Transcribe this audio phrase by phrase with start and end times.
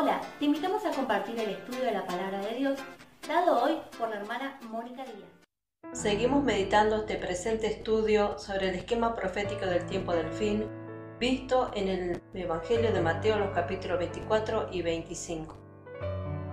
[0.00, 2.78] Hola, te invitamos a compartir el estudio de la palabra de Dios,
[3.28, 5.28] dado hoy por la hermana Mónica Díaz.
[5.92, 10.64] Seguimos meditando este presente estudio sobre el esquema profético del tiempo del fin,
[11.18, 15.54] visto en el Evangelio de Mateo los capítulos 24 y 25.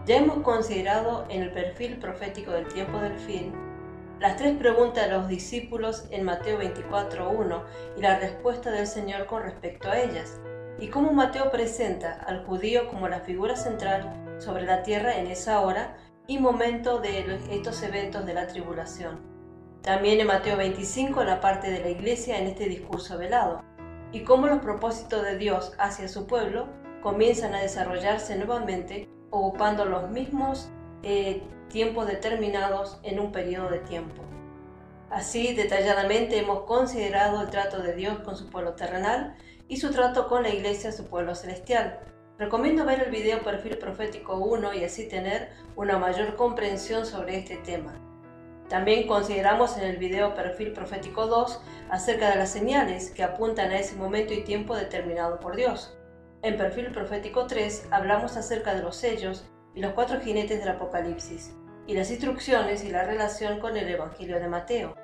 [0.05, 3.53] Ya hemos considerado en el perfil profético del tiempo del fin
[4.19, 7.63] las tres preguntas de los discípulos en Mateo 24.1
[7.95, 10.41] y la respuesta del Señor con respecto a ellas
[10.79, 15.61] y cómo Mateo presenta al judío como la figura central sobre la tierra en esa
[15.61, 19.19] hora y momento de estos eventos de la tribulación.
[19.81, 23.63] También en Mateo 25 la parte de la iglesia en este discurso velado,
[24.11, 26.67] y cómo los propósitos de Dios hacia su pueblo
[27.01, 30.69] comienzan a desarrollarse nuevamente ocupando los mismos
[31.03, 34.23] eh, tiempos determinados en un periodo de tiempo.
[35.09, 39.35] Así, detalladamente hemos considerado el trato de Dios con su pueblo terrenal
[39.67, 41.99] y su trato con la iglesia, su pueblo celestial.
[42.37, 47.57] Recomiendo ver el video Perfil Profético 1 y así tener una mayor comprensión sobre este
[47.57, 47.95] tema.
[48.69, 53.79] También consideramos en el video Perfil Profético 2 acerca de las señales que apuntan a
[53.79, 55.97] ese momento y tiempo determinado por Dios.
[56.41, 61.55] En Perfil Profético 3 hablamos acerca de los sellos y los cuatro jinetes del Apocalipsis,
[61.87, 64.95] y las instrucciones y la relación con el Evangelio de Mateo.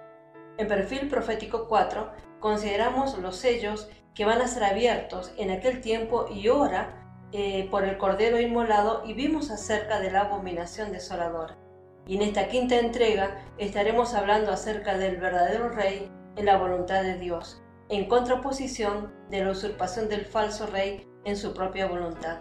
[0.58, 6.28] En Perfil Profético 4 consideramos los sellos que van a ser abiertos en aquel tiempo
[6.30, 11.58] y hora eh, por el Cordero Inmolado y vimos acerca de la abominación desoladora.
[12.06, 17.18] Y en esta quinta entrega estaremos hablando acerca del verdadero Rey en la voluntad de
[17.18, 22.40] Dios, en contraposición de la usurpación del falso Rey en su propia voluntad.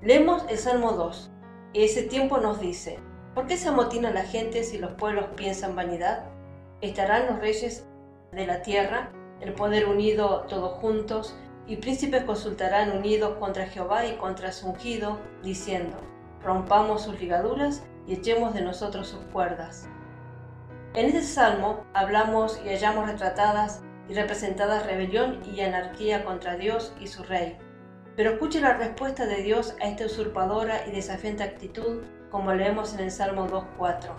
[0.00, 1.32] Leemos el Salmo 2.
[1.74, 2.98] Y ese tiempo nos dice,
[3.34, 6.24] ¿por qué se amotina la gente si los pueblos piensan vanidad?
[6.80, 7.86] ¿Estarán los reyes
[8.32, 14.16] de la tierra, el poder unido todos juntos, y príncipes consultarán unidos contra Jehová y
[14.16, 15.96] contra su ungido, diciendo,
[16.42, 19.86] rompamos sus ligaduras y echemos de nosotros sus cuerdas.
[20.94, 27.08] En este salmo hablamos y hallamos retratadas y representadas rebelión y anarquía contra Dios y
[27.08, 27.58] su rey.
[28.16, 33.00] Pero escuche la respuesta de Dios a esta usurpadora y desafiante actitud, como leemos en
[33.00, 34.10] el Salmo 2.4.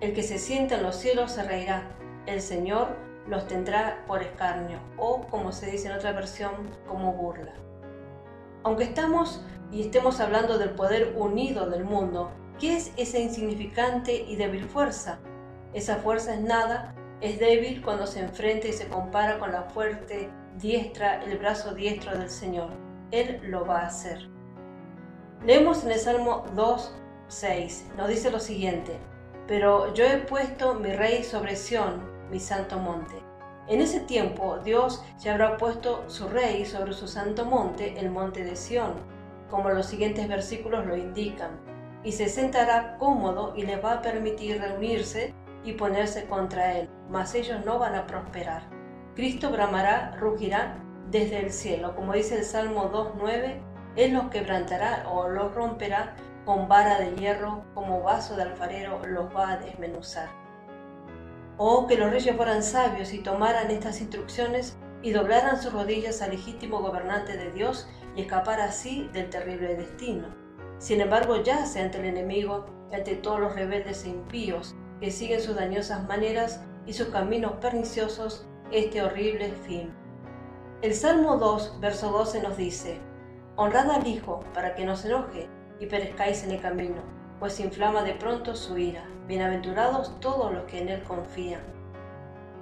[0.00, 1.82] El que se sienta en los cielos se reirá,
[2.26, 2.96] el Señor
[3.30, 6.50] los tendrá por escarnio, o como se dice en otra versión,
[6.86, 7.54] como burla.
[8.64, 14.34] Aunque estamos y estemos hablando del poder unido del mundo, ¿qué es esa insignificante y
[14.34, 15.20] débil fuerza?
[15.72, 20.28] Esa fuerza es nada, es débil cuando se enfrenta y se compara con la fuerte
[20.58, 22.70] diestra, el brazo diestro del Señor.
[23.12, 24.28] Él lo va a hacer.
[25.46, 26.94] Leemos en el Salmo 2,
[27.28, 28.98] 6, nos dice lo siguiente,
[29.46, 33.22] pero yo he puesto mi rey sobre Sión, mi santo monte.
[33.68, 38.42] En ese tiempo Dios ya habrá puesto su rey sobre su santo monte, el monte
[38.44, 38.94] de Sión,
[39.48, 41.60] como los siguientes versículos lo indican,
[42.02, 47.34] y se sentará cómodo y les va a permitir reunirse y ponerse contra él, mas
[47.34, 48.62] ellos no van a prosperar.
[49.14, 50.76] Cristo bramará, rugirá
[51.10, 53.60] desde el cielo, como dice el Salmo 2.9,
[53.96, 56.14] Él los quebrantará o los romperá
[56.44, 60.28] con vara de hierro, como vaso de alfarero los va a desmenuzar.
[61.62, 66.30] Oh, que los reyes fueran sabios y tomaran estas instrucciones y doblaran sus rodillas al
[66.30, 70.34] legítimo gobernante de Dios y escapar así del terrible destino.
[70.78, 75.54] Sin embargo, yace ante el enemigo ante todos los rebeldes e impíos que siguen sus
[75.54, 79.92] dañosas maneras y sus caminos perniciosos este horrible fin.
[80.80, 82.98] El Salmo 2, verso 12 nos dice,
[83.56, 85.46] Honrad al Hijo para que no se enoje
[85.78, 87.02] y perezcáis en el camino,
[87.40, 89.02] pues inflama de pronto su ira.
[89.26, 91.62] Bienaventurados todos los que en Él confían.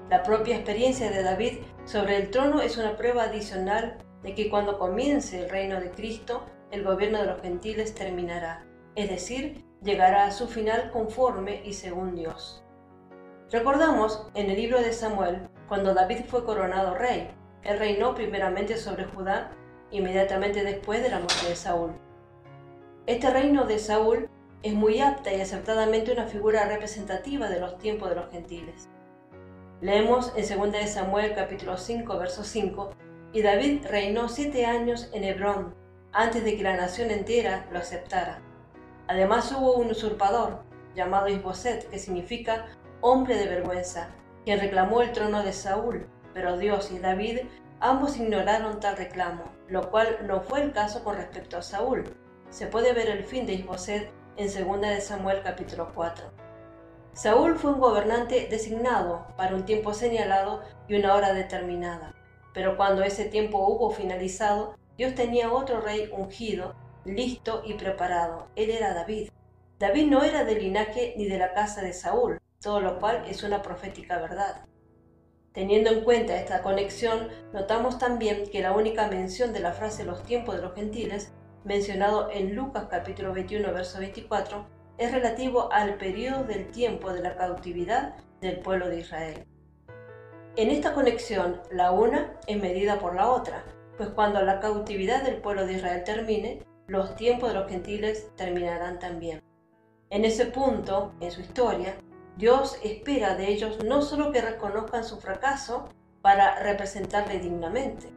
[0.09, 4.79] La propia experiencia de David sobre el trono es una prueba adicional de que cuando
[4.79, 8.65] comience el reino de Cristo, el gobierno de los gentiles terminará,
[8.95, 12.63] es decir, llegará a su final conforme y según Dios.
[13.51, 17.29] Recordamos en el libro de Samuel cuando David fue coronado rey,
[17.65, 19.51] él reinó primeramente sobre Judá,
[19.91, 21.93] inmediatamente después de la muerte de Saúl.
[23.07, 24.29] Este reino de Saúl
[24.63, 28.89] es muy apta y acertadamente una figura representativa de los tiempos de los gentiles.
[29.81, 32.91] Leemos en 2 Samuel capítulo 5, verso 5,
[33.33, 35.75] y David reinó siete años en Hebrón,
[36.13, 38.41] antes de que la nación entera lo aceptara.
[39.07, 40.65] Además hubo un usurpador,
[40.97, 42.67] llamado Isboset, que significa
[43.01, 44.09] hombre de vergüenza,
[44.45, 47.41] quien reclamó el trono de Saúl, pero Dios y David
[47.79, 52.05] ambos ignoraron tal reclamo, lo cual no fue el caso con respecto a Saúl.
[52.51, 56.25] Se puede ver el fin de Isboset en 2 de Samuel capítulo 4.
[57.13, 62.15] Saúl fue un gobernante designado para un tiempo señalado y una hora determinada,
[62.55, 68.47] pero cuando ese tiempo hubo finalizado, Dios tenía otro rey ungido, listo y preparado.
[68.55, 69.31] Él era David.
[69.81, 73.43] David no era del linaje ni de la casa de Saúl, todo lo cual es
[73.43, 74.65] una profética verdad.
[75.53, 80.23] Teniendo en cuenta esta conexión, notamos también que la única mención de la frase los
[80.23, 81.33] tiempos de los gentiles,
[81.69, 84.65] mencionado en Lucas capítulo 21, verso 24,
[84.97, 89.47] es relativo al periodo del tiempo de la cautividad del pueblo de Israel.
[90.57, 93.65] En esta conexión, la una es medida por la otra,
[93.99, 98.99] pues cuando la cautividad del pueblo de Israel termine, los tiempos de los gentiles terminarán
[98.99, 99.43] también.
[100.09, 101.97] En ese punto, en su historia,
[102.39, 105.91] Dios espera de ellos no solo que reconozcan su fracaso
[106.23, 108.09] para representarle dignamente,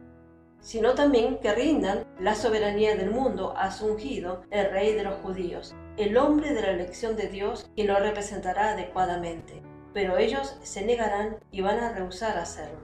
[0.62, 5.20] sino también que rindan la soberanía del mundo a su ungido, el rey de los
[5.20, 9.60] judíos, el hombre de la elección de Dios, quien lo representará adecuadamente.
[9.92, 12.80] Pero ellos se negarán y van a rehusar hacerlo.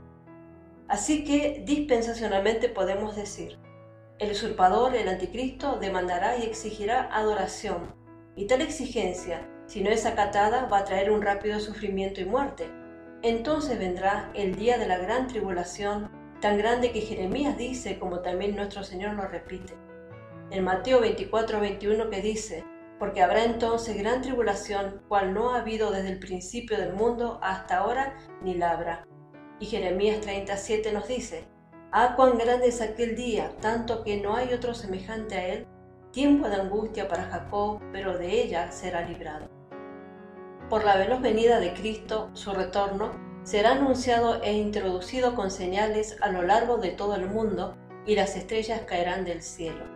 [0.89, 3.59] Así que dispensacionalmente podemos decir,
[4.19, 7.95] el usurpador, el anticristo, demandará y exigirá adoración,
[8.37, 12.71] y tal exigencia si no es acatada, va a traer un rápido sufrimiento y muerte.
[13.21, 16.11] Entonces vendrá el día de la gran tribulación,
[16.41, 19.75] tan grande que Jeremías dice, como también nuestro Señor lo repite.
[20.51, 22.65] En Mateo 24, 21 que dice,
[22.99, 27.79] porque habrá entonces gran tribulación, cual no ha habido desde el principio del mundo hasta
[27.79, 29.07] ahora, ni la habrá.
[29.61, 31.47] Y Jeremías 37 nos dice,
[31.91, 35.67] Ah, cuán grande es aquel día, tanto que no hay otro semejante a él,
[36.13, 39.49] tiempo de angustia para Jacob, pero de ella será librado.
[40.69, 46.29] Por la veloz venida de Cristo, su retorno, será anunciado e introducido con señales a
[46.29, 49.87] lo largo de todo el mundo y las estrellas caerán del cielo.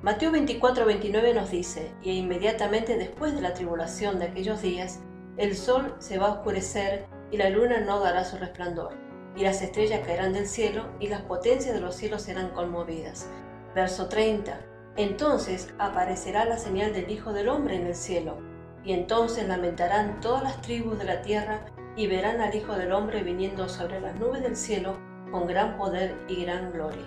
[0.00, 5.00] Mateo 24-29 nos dice, y inmediatamente después de la tribulación de aquellos días,
[5.38, 8.92] el sol se va a oscurecer y la luna no dará su resplandor,
[9.34, 13.26] y las estrellas caerán del cielo y las potencias de los cielos serán conmovidas.
[13.74, 14.60] Verso 30.
[14.96, 18.38] Entonces aparecerá la señal del Hijo del Hombre en el cielo
[18.84, 21.66] y entonces lamentarán todas las tribus de la tierra
[21.96, 24.96] y verán al Hijo del Hombre viniendo sobre las nubes del cielo
[25.30, 27.06] con gran poder y gran gloria.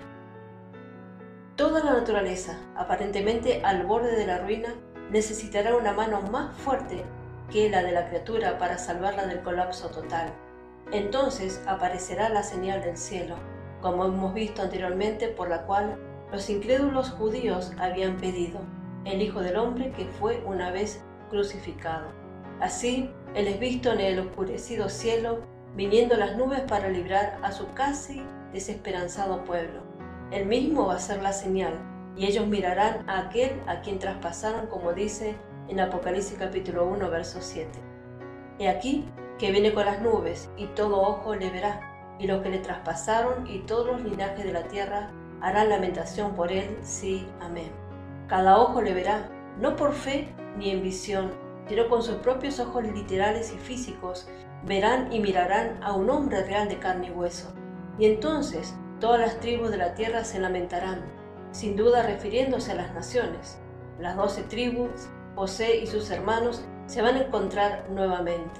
[1.55, 4.75] Toda la naturaleza, aparentemente al borde de la ruina,
[5.09, 7.05] necesitará una mano más fuerte
[7.51, 10.33] que la de la criatura para salvarla del colapso total.
[10.91, 13.35] Entonces aparecerá la señal del cielo,
[13.81, 15.97] como hemos visto anteriormente, por la cual
[16.31, 18.59] los incrédulos judíos habían pedido,
[19.05, 22.07] el Hijo del Hombre que fue una vez crucificado.
[22.59, 25.39] Así, Él es visto en el oscurecido cielo,
[25.75, 28.23] viniendo las nubes para librar a su casi
[28.53, 29.81] desesperanzado pueblo.
[30.31, 31.77] Él mismo va a ser la señal,
[32.15, 35.35] y ellos mirarán a aquel a quien traspasaron, como dice
[35.67, 37.69] en Apocalipsis capítulo 1, verso 7.
[38.57, 39.03] He aquí
[39.38, 43.47] que viene con las nubes, y todo ojo le verá, y los que le traspasaron
[43.47, 45.11] y todos los linajes de la tierra
[45.41, 47.69] harán lamentación por él, sí, amén.
[48.27, 49.29] Cada ojo le verá,
[49.59, 54.27] no por fe, ni en visión, sino con sus propios ojos literales y físicos,
[54.65, 57.53] verán y mirarán a un hombre real de carne y hueso.
[57.97, 61.03] Y entonces todas las tribus de la tierra se lamentarán,
[61.51, 63.60] sin duda refiriéndose a las naciones.
[64.00, 68.60] Las doce tribus, José y sus hermanos, se van a encontrar nuevamente.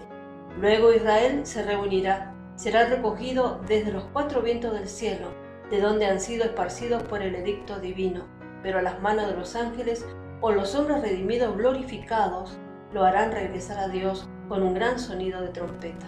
[0.60, 5.28] Luego Israel se reunirá, será recogido desde los cuatro vientos del cielo,
[5.70, 8.26] de donde han sido esparcidos por el edicto divino,
[8.64, 10.06] pero a las manos de los ángeles
[10.42, 12.58] o los hombres redimidos glorificados
[12.96, 16.06] lo harán regresar a Dios con un gran sonido de trompeta.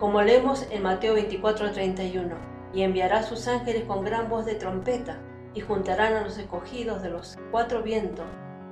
[0.00, 2.34] Como leemos en Mateo 24:31,
[2.74, 5.18] y enviará sus ángeles con gran voz de trompeta,
[5.54, 8.26] y juntarán a los escogidos de los cuatro vientos,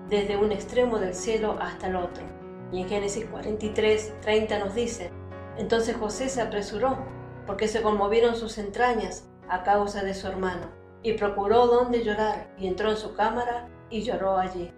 [0.08, 2.24] desde un extremo del cielo hasta el otro.
[2.72, 5.12] Y en Génesis 43:30 nos dice,
[5.58, 6.98] entonces José se apresuró,
[7.46, 10.66] porque se conmovieron sus entrañas a causa de su hermano,
[11.04, 14.74] y procuró donde llorar, y entró en su cámara y lloró allí.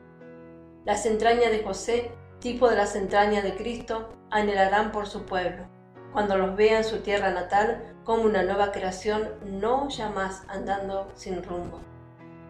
[0.84, 2.10] Las entrañas de José,
[2.40, 5.68] tipo de las entrañas de Cristo, anhelarán por su pueblo,
[6.12, 11.08] cuando los vea en su tierra natal como una nueva creación, no ya más andando
[11.14, 11.80] sin rumbo.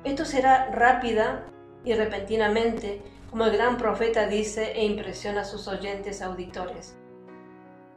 [0.04, 1.44] Esto será rápida
[1.84, 6.96] y repentinamente, como el gran profeta dice e impresiona a sus oyentes auditores.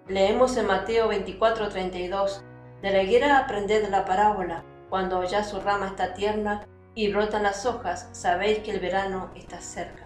[0.08, 2.42] Leemos en Mateo 24:32,
[2.82, 7.65] de la higuera aprended la parábola, cuando ya su rama está tierna y brotan las
[7.65, 10.04] hojas, sabéis que el verano está cerca.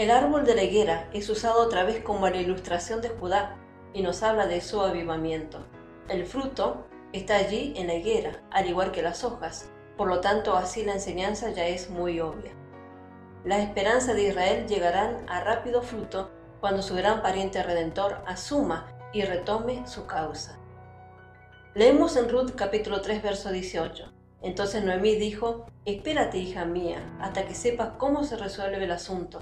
[0.00, 3.58] El árbol de la higuera es usado otra vez como la ilustración de Judá
[3.92, 5.58] y nos habla de su avivamiento.
[6.08, 10.56] El fruto está allí en la higuera, al igual que las hojas, por lo tanto
[10.56, 12.52] así la enseñanza ya es muy obvia.
[13.44, 16.30] Las esperanzas de Israel llegarán a rápido fruto
[16.60, 20.58] cuando su gran pariente redentor asuma y retome su causa.
[21.74, 24.10] Leemos en Ruth capítulo 3 verso 18.
[24.40, 29.40] Entonces Noemí dijo, Espérate, hija mía, hasta que sepas cómo se resuelve el asunto,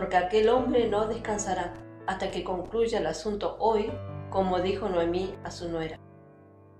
[0.00, 1.74] porque aquel hombre no descansará
[2.06, 3.92] hasta que concluya el asunto hoy,
[4.30, 6.00] como dijo Noemí a su nuera.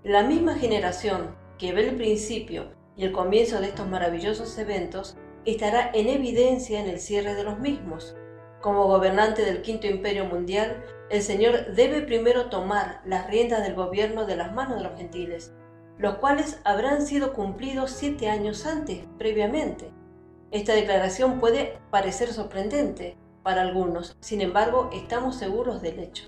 [0.03, 5.91] La misma generación que ve el principio y el comienzo de estos maravillosos eventos estará
[5.93, 8.15] en evidencia en el cierre de los mismos.
[8.59, 14.25] Como gobernante del quinto imperio mundial, el Señor debe primero tomar las riendas del gobierno
[14.25, 15.53] de las manos de los gentiles
[16.01, 19.91] los cuales habrán sido cumplidos siete años antes, previamente.
[20.51, 26.25] Esta declaración puede parecer sorprendente para algunos, sin embargo estamos seguros del hecho.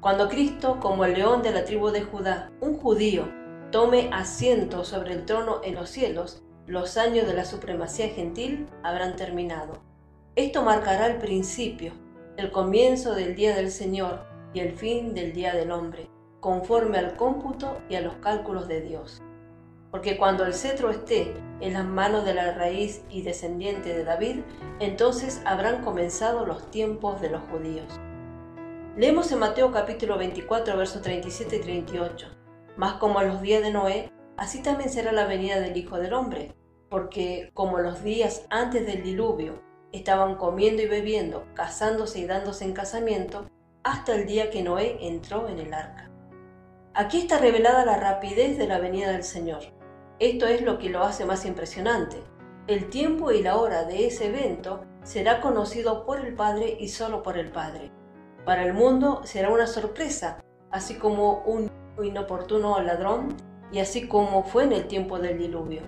[0.00, 3.28] Cuando Cristo, como el león de la tribu de Judá, un judío,
[3.70, 9.16] tome asiento sobre el trono en los cielos, los años de la supremacía gentil habrán
[9.16, 9.82] terminado.
[10.36, 11.92] Esto marcará el principio,
[12.36, 16.08] el comienzo del día del Señor y el fin del día del hombre
[16.46, 19.20] conforme al cómputo y a los cálculos de Dios.
[19.96, 24.40] Porque cuando el cetro esté en las manos de la raíz y descendiente de David,
[24.78, 27.98] entonces habrán comenzado los tiempos de los judíos.
[28.94, 32.28] Leemos en Mateo capítulo 24, versos 37 y 38.
[32.76, 36.54] Más como los días de Noé, así también será la venida del Hijo del Hombre,
[36.90, 39.62] porque como los días antes del diluvio
[39.92, 43.48] estaban comiendo y bebiendo, casándose y dándose en casamiento,
[43.82, 46.10] hasta el día que Noé entró en el arca.
[46.92, 49.75] Aquí está revelada la rapidez de la venida del Señor.
[50.18, 52.22] Esto es lo que lo hace más impresionante.
[52.66, 57.22] El tiempo y la hora de ese evento será conocido por el Padre y solo
[57.22, 57.92] por el Padre.
[58.44, 60.38] Para el mundo será una sorpresa,
[60.70, 61.70] así como un
[62.02, 63.36] inoportuno ladrón
[63.70, 65.82] y así como fue en el tiempo del diluvio.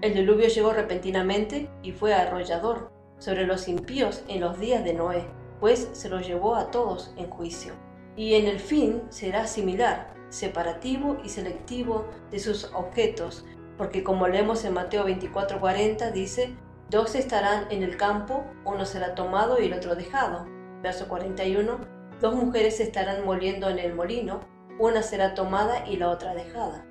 [0.00, 5.26] El diluvio llegó repentinamente y fue arrollador sobre los impíos en los días de Noé,
[5.60, 7.74] pues se los llevó a todos en juicio
[8.16, 13.44] y en el fin será similar, separativo y selectivo de sus objetos,
[13.76, 16.56] porque como leemos en Mateo 24:40 dice,
[16.90, 20.46] dos estarán en el campo, uno será tomado y el otro dejado.
[20.82, 21.78] Verso 41,
[22.20, 24.40] dos mujeres estarán moliendo en el molino,
[24.78, 26.84] una será tomada y la otra dejada.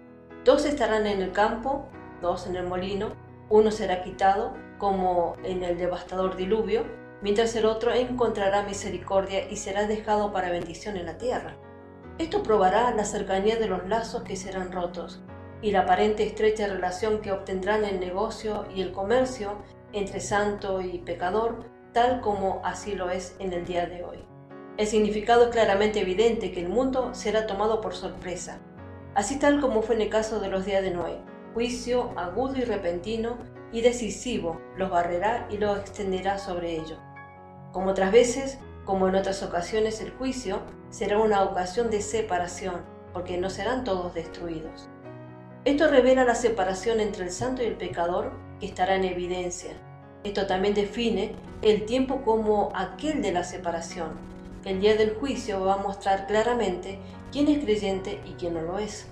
[0.43, 1.87] Dos estarán en el campo,
[2.21, 3.13] dos en el molino,
[3.49, 6.83] uno será quitado, como en el devastador diluvio,
[7.21, 11.55] mientras el otro encontrará misericordia y será dejado para bendición en la tierra.
[12.17, 15.21] Esto probará la cercanía de los lazos que serán rotos
[15.61, 19.57] y la aparente estrecha relación que obtendrán el negocio y el comercio
[19.91, 24.23] entre santo y pecador, tal como así lo es en el día de hoy.
[24.77, 28.59] El significado es claramente evidente que el mundo será tomado por sorpresa,
[29.13, 31.19] así tal como fue en el caso de los días de Noé.
[31.53, 33.37] Juicio agudo y repentino
[33.73, 36.99] y decisivo los barrerá y lo extenderá sobre ellos.
[37.73, 42.81] Como otras veces, como en otras ocasiones, el juicio será una ocasión de separación,
[43.13, 44.87] porque no serán todos destruidos.
[45.65, 49.71] Esto revela la separación entre el santo y el pecador que estará en evidencia.
[50.23, 54.09] Esto también define el tiempo como aquel de la separación.
[54.63, 56.99] El día del juicio va a mostrar claramente
[57.31, 59.07] quién es creyente y quién no lo es.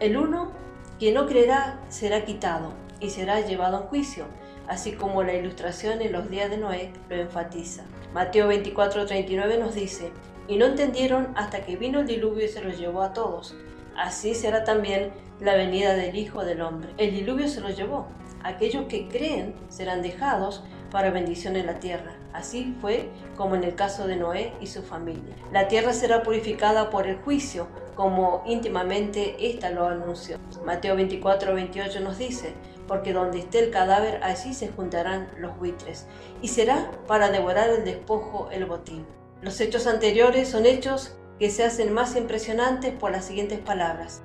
[0.00, 0.52] El uno
[0.98, 4.24] que no creerá será quitado y será llevado a juicio,
[4.70, 7.82] así como la ilustración en los días de Noé lo enfatiza.
[8.14, 10.12] Mateo 24:39 nos dice,
[10.46, 13.56] y no entendieron hasta que vino el diluvio y se los llevó a todos.
[13.96, 15.10] Así será también
[15.40, 16.90] la venida del Hijo del Hombre.
[16.98, 18.06] El diluvio se los llevó.
[18.44, 20.62] Aquellos que creen serán dejados
[20.92, 22.14] para bendición en la tierra.
[22.32, 25.34] Así fue como en el caso de Noé y su familia.
[25.52, 30.38] La tierra será purificada por el juicio, como íntimamente ésta lo anunció.
[30.64, 32.54] Mateo 24, 28 nos dice,
[32.90, 36.08] porque donde esté el cadáver, allí se juntarán los buitres,
[36.42, 39.06] y será para devorar el despojo el botín.
[39.42, 44.24] Los hechos anteriores son hechos que se hacen más impresionantes por las siguientes palabras.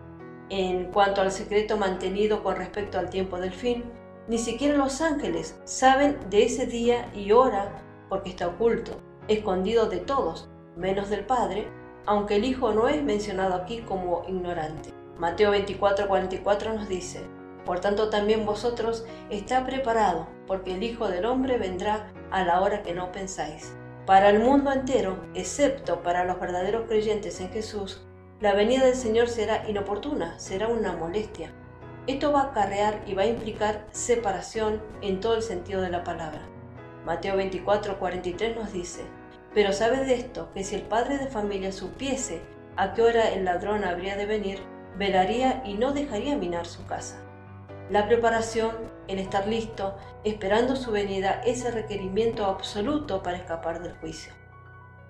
[0.50, 3.84] En cuanto al secreto mantenido con respecto al tiempo del fin,
[4.28, 10.00] ni siquiera los ángeles saben de ese día y hora porque está oculto, escondido de
[10.00, 11.68] todos, menos del Padre,
[12.08, 14.90] aunque el Hijo no es mencionado aquí como ignorante.
[15.20, 17.22] Mateo 24:44 nos dice,
[17.66, 22.84] por tanto también vosotros está preparado, porque el Hijo del Hombre vendrá a la hora
[22.84, 23.74] que no pensáis.
[24.06, 28.06] Para el mundo entero, excepto para los verdaderos creyentes en Jesús,
[28.40, 31.52] la venida del Señor será inoportuna, será una molestia.
[32.06, 36.04] Esto va a acarrear y va a implicar separación en todo el sentido de la
[36.04, 36.42] palabra.
[37.04, 39.02] Mateo 24, 43 nos dice,
[39.56, 42.42] pero sabes de esto, que si el padre de familia supiese
[42.76, 44.60] a qué hora el ladrón habría de venir,
[44.98, 47.26] velaría y no dejaría minar su casa.
[47.90, 48.72] La preparación,
[49.08, 54.34] el estar listo, esperando su venida, es el requerimiento absoluto para escapar del juicio.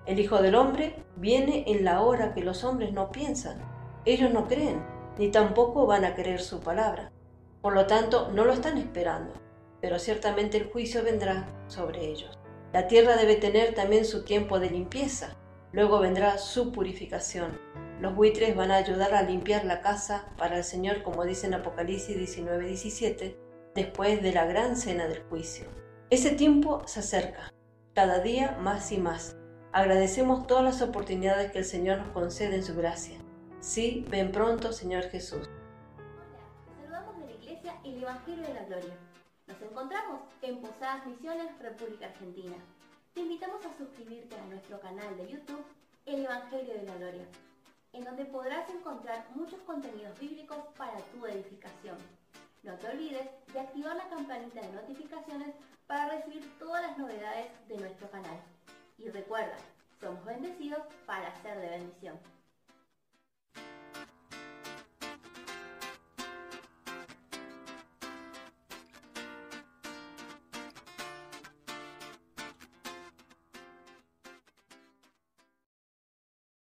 [0.04, 3.58] El Hijo del Hombre viene en la hora que los hombres no piensan.
[4.04, 4.84] Ellos no creen,
[5.16, 7.10] ni tampoco van a creer su palabra.
[7.62, 9.32] Por lo tanto, no lo están esperando,
[9.80, 12.38] pero ciertamente el juicio vendrá sobre ellos.
[12.74, 15.34] La tierra debe tener también su tiempo de limpieza,
[15.72, 17.58] luego vendrá su purificación.
[18.00, 21.54] Los buitres van a ayudar a limpiar la casa para el Señor, como dice en
[21.54, 23.36] Apocalipsis 19:17,
[23.74, 25.66] después de la gran cena del juicio.
[26.10, 27.50] Ese tiempo se acerca,
[27.94, 29.34] cada día más y más.
[29.72, 33.18] Agradecemos todas las oportunidades que el Señor nos concede en su gracia.
[33.60, 35.48] Sí, ven pronto, Señor Jesús.
[35.96, 38.94] Hola, saludamos de la Iglesia El Evangelio de la Gloria.
[39.46, 42.56] Nos encontramos en Posadas Misiones, República Argentina.
[43.14, 45.64] Te invitamos a suscribirte a nuestro canal de YouTube
[46.04, 47.26] El Evangelio de la Gloria,
[47.96, 51.96] en donde podrás encontrar muchos contenidos bíblicos para tu edificación.
[52.62, 55.54] No te olvides de activar la campanita de notificaciones
[55.86, 58.38] para recibir todas las novedades de nuestro canal.
[58.98, 59.56] Y recuerda,
[59.98, 62.18] somos bendecidos para ser de bendición.